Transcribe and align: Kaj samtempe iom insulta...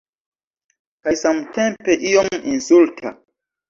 Kaj 1.03 1.15
samtempe 1.25 2.01
iom 2.15 2.35
insulta... 2.57 3.19